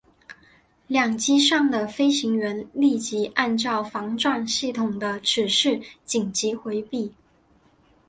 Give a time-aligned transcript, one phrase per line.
[0.87, 7.13] 两机上的飞行员立即按照防撞系统的指示紧急回避。